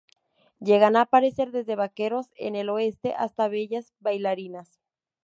Llegan 0.59 0.95
a 0.95 1.01
aparecer 1.01 1.51
desde 1.51 1.75
vaqueros 1.75 2.31
en 2.35 2.55
el 2.55 2.69
Oeste 2.71 3.13
hasta 3.13 3.47
bellas 3.49 3.93
bailarinas. 3.99 4.79